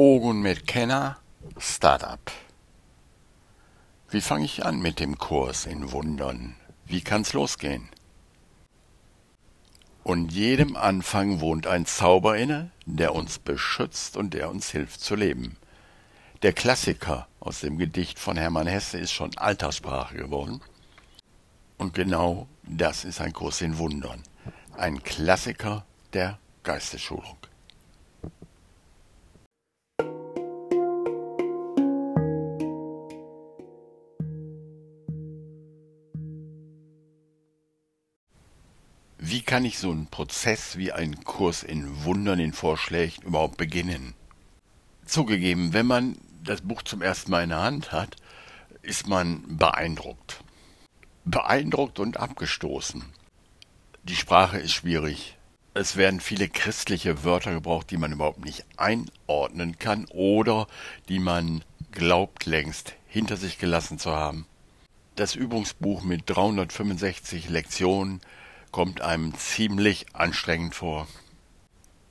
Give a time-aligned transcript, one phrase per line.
[0.00, 1.16] Ogun Kenner
[1.58, 2.20] Startup.
[4.10, 6.54] Wie fange ich an mit dem Kurs in Wundern?
[6.84, 7.88] Wie kann's losgehen?
[10.04, 15.16] Und jedem Anfang wohnt ein Zauber inne, der uns beschützt und der uns hilft zu
[15.16, 15.56] leben.
[16.42, 20.60] Der Klassiker aus dem Gedicht von Hermann Hesse ist schon Alterssprache geworden.
[21.76, 24.22] Und genau das ist ein Kurs in Wundern.
[24.76, 27.37] Ein Klassiker der Geistesschulung.
[39.30, 44.14] Wie kann ich so einen Prozess wie einen Kurs in Wundern in Vorschlägen überhaupt beginnen?
[45.04, 48.16] Zugegeben, wenn man das Buch zum ersten Mal in der Hand hat,
[48.80, 50.42] ist man beeindruckt.
[51.26, 53.04] Beeindruckt und abgestoßen.
[54.04, 55.36] Die Sprache ist schwierig.
[55.74, 60.68] Es werden viele christliche Wörter gebraucht, die man überhaupt nicht einordnen kann oder
[61.10, 64.46] die man glaubt längst hinter sich gelassen zu haben.
[65.16, 68.22] Das Übungsbuch mit 365 Lektionen
[68.72, 71.06] kommt einem ziemlich anstrengend vor.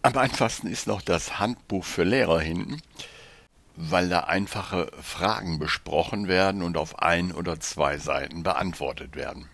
[0.01, 2.81] Am einfachsten ist noch das Handbuch für Lehrer hinten,
[3.75, 9.49] weil da einfache Fragen besprochen werden und auf ein oder zwei Seiten beantwortet werden.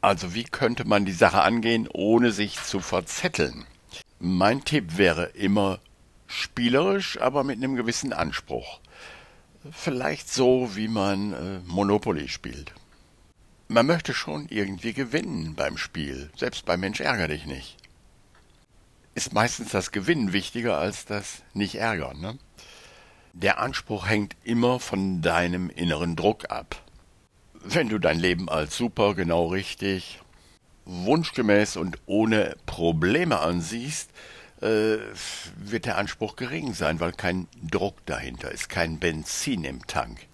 [0.00, 3.66] Also wie könnte man die Sache angehen, ohne sich zu verzetteln?
[4.18, 5.78] Mein Tipp wäre immer
[6.26, 8.80] spielerisch, aber mit einem gewissen Anspruch.
[9.72, 12.72] Vielleicht so, wie man äh, Monopoly spielt.
[13.72, 17.76] Man möchte schon irgendwie gewinnen beim Spiel, selbst bei Mensch ärger dich nicht.
[19.14, 22.36] Ist meistens das Gewinnen wichtiger als das nicht ärgern, ne?
[23.32, 26.82] Der Anspruch hängt immer von deinem inneren Druck ab.
[27.62, 30.20] Wenn du dein Leben als super, genau richtig,
[30.84, 34.10] wunschgemäß und ohne Probleme ansiehst,
[34.62, 34.96] äh,
[35.54, 40.26] wird der Anspruch gering sein, weil kein Druck dahinter ist, kein Benzin im Tank.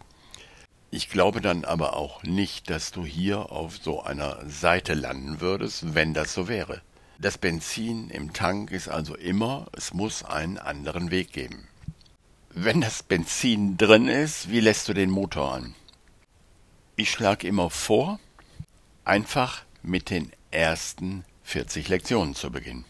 [0.91, 5.94] Ich glaube dann aber auch nicht, dass du hier auf so einer Seite landen würdest,
[5.94, 6.81] wenn das so wäre.
[7.19, 11.66] Das Benzin im Tank ist also immer, es muss einen anderen Weg geben.
[12.50, 15.75] Wenn das Benzin drin ist, wie lässt du den Motor an?
[16.94, 18.19] Ich schlage immer vor,
[19.05, 22.84] einfach mit den ersten 40 Lektionen zu beginnen.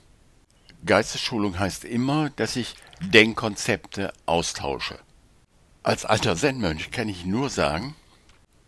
[0.84, 4.98] Geistesschulung heißt immer, dass ich Denkkonzepte austausche.
[5.86, 7.94] Als alter Zen-Mönch kann ich nur sagen,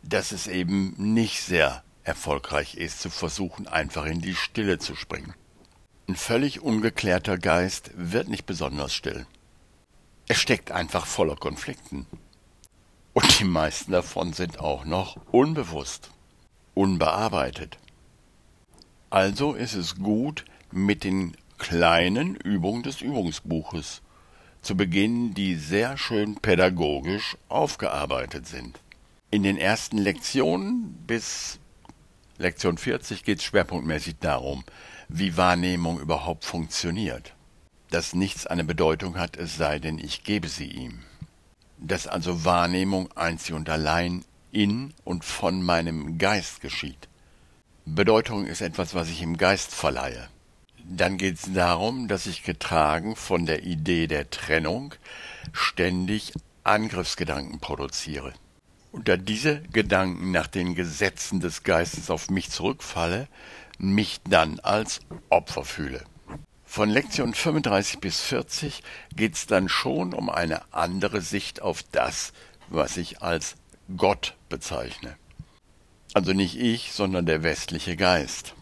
[0.05, 5.35] dass es eben nicht sehr erfolgreich ist, zu versuchen, einfach in die Stille zu springen.
[6.07, 9.27] Ein völlig ungeklärter Geist wird nicht besonders still.
[10.29, 12.07] Er steckt einfach voller Konflikten.
[13.15, 16.13] Und die meisten davon sind auch noch unbewusst,
[16.75, 17.79] unbearbeitet.
[19.11, 24.03] Also ist es gut, mit den kleinen Übungen des Übungsbuches
[24.63, 28.81] zu beginnen, die sehr schön pädagogisch aufgearbeitet sind.
[29.31, 31.59] In den ersten Lektionen bis
[32.39, 34.65] Lektion 40 geht es schwerpunktmäßig darum,
[35.09, 37.35] wie Wahrnehmung überhaupt funktioniert.
[37.91, 41.01] Dass nichts eine Bedeutung hat, es sei denn, ich gebe sie ihm.
[41.79, 47.09] Dass also Wahrnehmung einzig und allein in und von meinem Geist geschieht.
[47.85, 50.29] Bedeutung ist etwas, was ich im Geist verleihe.
[50.91, 54.95] Dann geht es darum, dass ich getragen von der Idee der Trennung
[55.53, 56.33] ständig
[56.65, 58.33] Angriffsgedanken produziere.
[58.91, 63.29] Und da diese Gedanken nach den Gesetzen des Geistes auf mich zurückfalle,
[63.79, 66.05] mich dann als Opfer fühle.
[66.65, 68.83] Von Lektion 35 bis 40
[69.15, 72.33] geht es dann schon um eine andere Sicht auf das,
[72.69, 73.57] was ich als
[73.95, 75.17] Gott bezeichne.
[76.15, 78.55] Also nicht ich, sondern der westliche Geist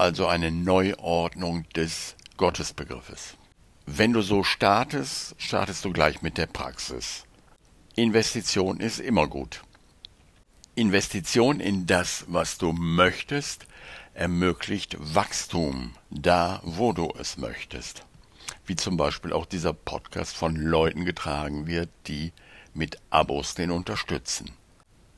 [0.00, 3.36] also eine Neuordnung des Gottesbegriffes.
[3.84, 7.24] Wenn du so startest, startest du gleich mit der Praxis.
[7.96, 9.62] Investition ist immer gut.
[10.74, 13.66] Investition in das, was du möchtest,
[14.14, 18.06] ermöglicht Wachstum da, wo du es möchtest.
[18.64, 22.32] Wie zum Beispiel auch dieser Podcast von Leuten getragen wird, die
[22.72, 24.52] mit Abos den unterstützen.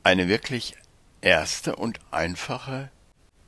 [0.03, 0.75] Eine wirklich
[1.21, 2.91] erste und einfache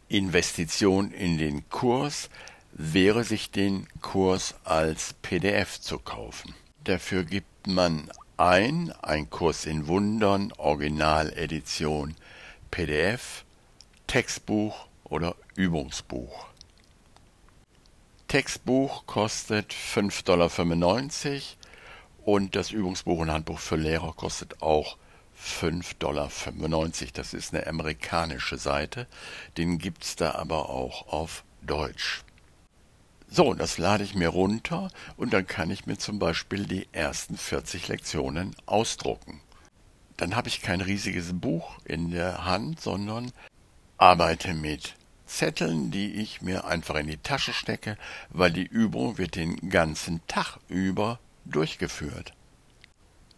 [0.08, 2.30] Investition in den Kurs
[2.72, 6.54] wäre sich den Kurs als PDF zu kaufen.
[6.84, 12.16] Dafür gibt man ein, ein Kurs in Wundern, Originaledition,
[12.70, 13.46] PDF,
[14.08, 16.48] Textbuch oder Übungsbuch.
[18.28, 21.40] Textbuch kostet 5,95 Dollar
[22.26, 24.98] und das Übungsbuch und Handbuch für Lehrer kostet auch
[25.42, 26.30] 5,95 Dollar.
[27.14, 29.08] Das ist eine amerikanische Seite.
[29.58, 32.24] Den gibt's da aber auch auf Deutsch.
[33.28, 37.38] So, das lade ich mir runter und dann kann ich mir zum Beispiel die ersten
[37.38, 39.42] 40 Lektionen ausdrucken.
[40.18, 43.32] Dann habe ich kein riesiges Buch in der Hand, sondern
[43.98, 44.96] arbeite mit
[45.26, 47.98] Zetteln, die ich mir einfach in die Tasche stecke,
[48.30, 52.34] weil die Übung wird den ganzen Tag über durchgeführt.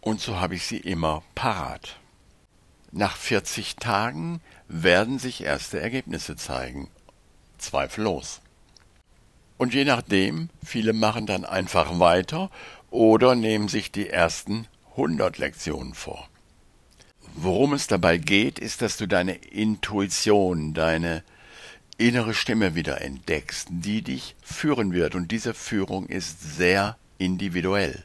[0.00, 1.98] Und so habe ich sie immer parat.
[2.92, 6.88] Nach 40 Tagen werden sich erste Ergebnisse zeigen.
[7.58, 8.40] Zweifellos.
[9.58, 12.50] Und je nachdem, viele machen dann einfach weiter
[12.90, 16.28] oder nehmen sich die ersten 100 Lektionen vor.
[17.34, 21.22] Worum es dabei geht, ist, dass du deine Intuition, deine
[21.98, 25.14] innere Stimme wieder entdeckst, die dich führen wird.
[25.14, 28.04] Und diese Führung ist sehr individuell.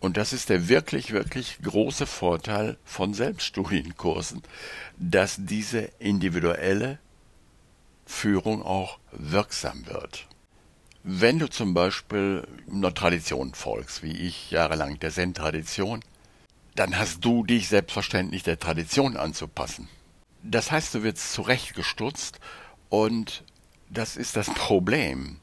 [0.00, 4.42] Und das ist der wirklich, wirklich große Vorteil von Selbststudienkursen,
[4.96, 6.98] dass diese individuelle
[8.06, 10.26] Führung auch wirksam wird.
[11.02, 16.02] Wenn du zum Beispiel einer Tradition folgst, wie ich jahrelang der Zen-Tradition,
[16.74, 19.88] dann hast du dich selbstverständlich der Tradition anzupassen.
[20.42, 22.38] Das heißt, du wirst zurechtgestutzt
[22.88, 23.42] und
[23.90, 25.38] das ist das Problem.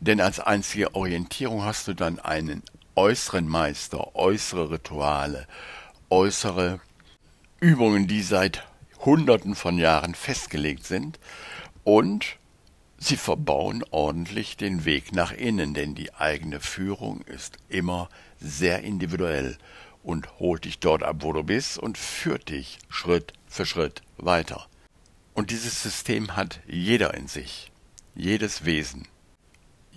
[0.00, 2.62] Denn als einzige Orientierung hast du dann einen
[2.96, 5.46] äußeren Meister, äußere Rituale,
[6.08, 6.80] äußere
[7.60, 8.66] Übungen, die seit
[9.04, 11.20] Hunderten von Jahren festgelegt sind
[11.84, 12.38] und
[12.98, 18.08] sie verbauen ordentlich den Weg nach innen, denn die eigene Führung ist immer
[18.40, 19.58] sehr individuell
[20.02, 24.66] und holt dich dort ab, wo du bist und führt dich Schritt für Schritt weiter.
[25.34, 27.70] Und dieses System hat jeder in sich,
[28.14, 29.06] jedes Wesen.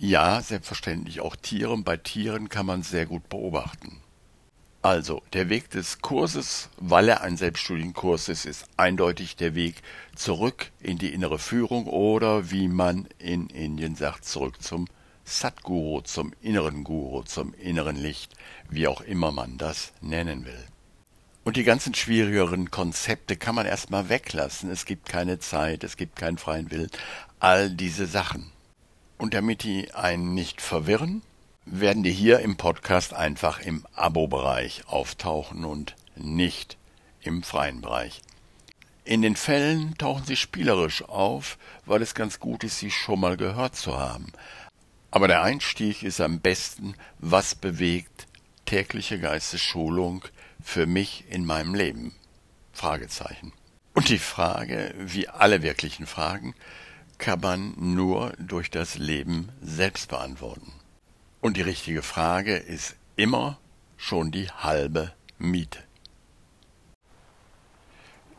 [0.02, 1.76] Ja, selbstverständlich auch Tiere.
[1.76, 4.00] Bei Tieren kann man sehr gut beobachten.
[4.80, 9.82] Also, der Weg des Kurses, weil er ein Selbststudienkurs ist, ist eindeutig der Weg
[10.16, 14.86] zurück in die innere Führung oder, wie man in Indien sagt, zurück zum
[15.26, 18.32] Satguru, zum inneren Guru, zum inneren Licht,
[18.70, 20.64] wie auch immer man das nennen will.
[21.44, 24.70] Und die ganzen schwierigeren Konzepte kann man erstmal weglassen.
[24.70, 26.90] Es gibt keine Zeit, es gibt keinen freien Willen,
[27.38, 28.50] all diese Sachen.
[29.20, 31.20] Und damit die einen nicht verwirren,
[31.66, 36.78] werden die hier im Podcast einfach im Abo-Bereich auftauchen und nicht
[37.20, 38.22] im freien Bereich.
[39.04, 43.36] In den Fällen tauchen sie spielerisch auf, weil es ganz gut ist, sie schon mal
[43.36, 44.32] gehört zu haben.
[45.10, 48.26] Aber der Einstieg ist am besten, was bewegt
[48.64, 50.24] tägliche Geistesschulung
[50.64, 52.14] für mich in meinem Leben?
[52.72, 53.52] Fragezeichen.
[53.92, 56.54] Und die Frage, wie alle wirklichen Fragen,
[57.20, 60.72] kann man nur durch das Leben selbst beantworten.
[61.42, 63.58] Und die richtige Frage ist immer
[63.98, 65.78] schon die halbe Miete.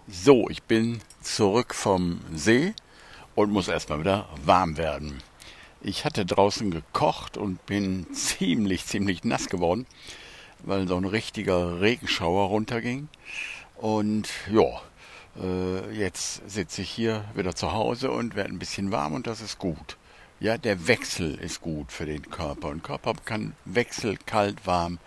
[0.07, 2.73] So, ich bin zurück vom See
[3.35, 5.21] und muss erstmal wieder warm werden.
[5.81, 9.85] Ich hatte draußen gekocht und bin ziemlich, ziemlich nass geworden,
[10.59, 13.09] weil so ein richtiger Regenschauer runterging.
[13.77, 14.81] Und ja,
[15.39, 19.41] äh, jetzt sitze ich hier wieder zu Hause und werde ein bisschen warm und das
[19.41, 19.97] ist gut.
[20.39, 22.69] Ja, der Wechsel ist gut für den Körper.
[22.69, 24.97] Und Körper kann Wechsel kalt, warm,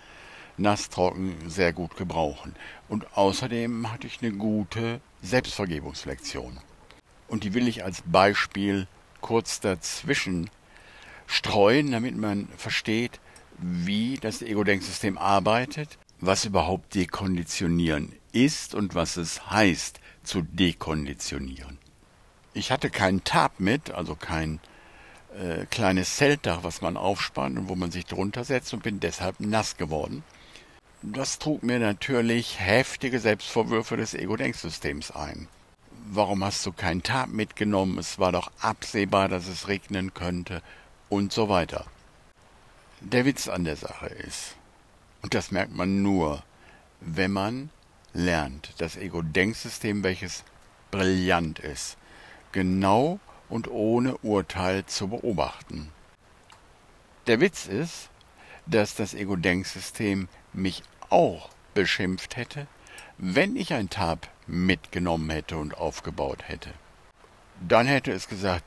[0.57, 2.55] nass, trocken sehr gut gebrauchen.
[2.89, 6.61] Und außerdem hatte ich eine gute Selbstvergebungslektion.
[7.27, 8.87] Und die will ich als Beispiel
[9.21, 10.51] kurz dazwischen
[11.27, 13.19] streuen, damit man versteht,
[13.59, 21.79] wie das Ego-Denksystem arbeitet, was überhaupt Dekonditionieren ist und was es heißt, zu dekonditionieren.
[22.53, 24.61] Ich hatte keinen Tab mit, also kein
[25.37, 29.41] äh, kleines Zeltdach, was man aufspannt und wo man sich drunter setzt und bin deshalb
[29.41, 30.23] nass geworden.
[31.03, 35.49] Das trug mir natürlich heftige Selbstvorwürfe des Ego-Denksystems ein.
[36.07, 37.99] Warum hast du keinen Tab mitgenommen?
[37.99, 40.63] Es war doch absehbar, dass es regnen könnte
[41.09, 41.87] und so weiter.
[43.01, 44.55] Der Witz an der Sache ist,
[45.23, 46.43] und das merkt man nur,
[47.01, 47.71] wenn man
[48.15, 50.45] lernt, das Ego-Denksystem, welches
[50.91, 51.99] brillant ist,
[52.53, 55.91] genau und ohne Urteil zu beobachten.
[57.27, 58.09] Der Witz ist,
[58.67, 62.67] dass das Ego-Denksystem mich auch beschimpft hätte,
[63.19, 66.71] wenn ich ein Tab mitgenommen hätte und aufgebaut hätte.
[67.61, 68.65] Dann hätte es gesagt,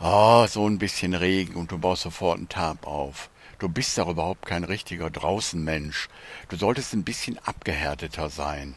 [0.00, 3.30] oh, so ein bisschen Regen und du baust sofort ein Tab auf.
[3.62, 6.08] Du bist doch überhaupt kein richtiger Draußenmensch.
[6.48, 8.74] Du solltest ein bisschen abgehärteter sein.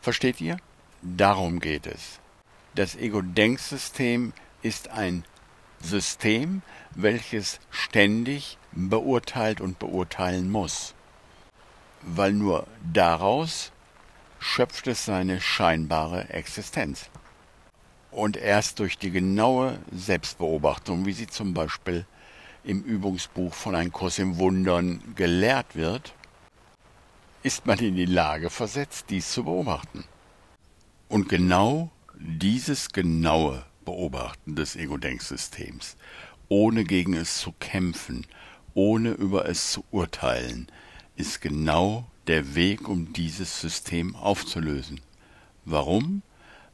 [0.00, 0.58] Versteht ihr?
[1.02, 2.20] Darum geht es.
[2.76, 5.24] Das Ego-Denksystem ist ein
[5.80, 6.62] System,
[6.92, 10.94] welches ständig beurteilt und beurteilen muss,
[12.02, 13.72] weil nur daraus
[14.38, 17.10] schöpft es seine scheinbare Existenz.
[18.12, 22.06] Und erst durch die genaue Selbstbeobachtung, wie sie zum Beispiel
[22.64, 26.14] im Übungsbuch von Ein Kurs im Wundern gelehrt wird,
[27.42, 30.04] ist man in die Lage versetzt, dies zu beobachten.
[31.08, 35.96] Und genau dieses genaue Beobachten des Ego-Denksystems,
[36.48, 38.26] ohne gegen es zu kämpfen,
[38.74, 40.68] ohne über es zu urteilen,
[41.16, 45.00] ist genau der Weg, um dieses System aufzulösen.
[45.64, 46.22] Warum?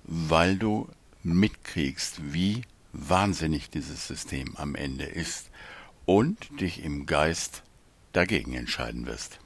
[0.04, 0.88] Weil du
[1.22, 5.50] mitkriegst, wie wahnsinnig dieses System am Ende ist
[6.08, 7.62] und dich im Geist
[8.14, 9.40] dagegen entscheiden wirst.